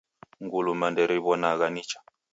[0.43, 1.99] Nguluma nderiwonagha nicha